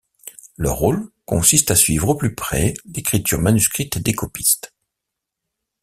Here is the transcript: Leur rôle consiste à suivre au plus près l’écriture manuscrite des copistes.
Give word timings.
Leur 0.57 0.77
rôle 0.77 1.11
consiste 1.25 1.69
à 1.69 1.75
suivre 1.75 2.09
au 2.09 2.15
plus 2.17 2.33
près 2.33 2.73
l’écriture 2.85 3.39
manuscrite 3.39 3.99
des 3.99 4.13
copistes. 4.13 4.73